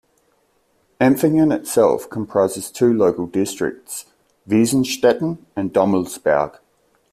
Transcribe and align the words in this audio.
Empfingen 0.99 1.53
itself 1.55 2.09
comprises 2.09 2.71
two 2.71 2.91
local 2.91 3.27
districts, 3.27 4.05
Wiesenstetten 4.49 5.37
and 5.55 5.71
Dommelsberg. 5.73 6.57